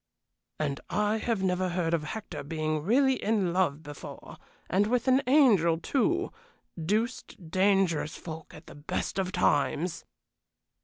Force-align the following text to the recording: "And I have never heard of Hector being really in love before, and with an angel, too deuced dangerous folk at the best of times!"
"And 0.59 0.79
I 0.89 1.17
have 1.19 1.43
never 1.43 1.69
heard 1.69 1.93
of 1.93 2.05
Hector 2.05 2.41
being 2.43 2.81
really 2.81 3.21
in 3.23 3.53
love 3.53 3.83
before, 3.83 4.37
and 4.67 4.87
with 4.87 5.07
an 5.07 5.21
angel, 5.27 5.77
too 5.77 6.31
deuced 6.83 7.51
dangerous 7.51 8.15
folk 8.17 8.51
at 8.55 8.65
the 8.65 8.73
best 8.73 9.19
of 9.19 9.31
times!" 9.31 10.03